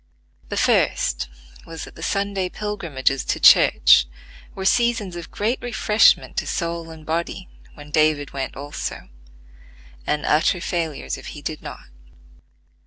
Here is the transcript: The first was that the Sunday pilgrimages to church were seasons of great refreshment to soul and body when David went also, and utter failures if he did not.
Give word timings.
The 0.49 0.57
first 0.57 1.29
was 1.63 1.83
that 1.83 1.93
the 1.95 2.01
Sunday 2.01 2.49
pilgrimages 2.49 3.23
to 3.25 3.39
church 3.39 4.07
were 4.55 4.65
seasons 4.65 5.15
of 5.15 5.29
great 5.29 5.61
refreshment 5.61 6.37
to 6.37 6.47
soul 6.47 6.89
and 6.89 7.05
body 7.05 7.47
when 7.75 7.91
David 7.91 8.33
went 8.33 8.55
also, 8.55 9.09
and 10.07 10.25
utter 10.25 10.59
failures 10.59 11.19
if 11.19 11.27
he 11.37 11.43
did 11.43 11.61
not. 11.61 11.85